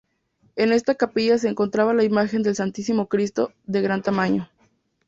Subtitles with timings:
[0.55, 4.49] En esta capilla se encontraba la imagen del Santísimo Cristo, de gran tamaño.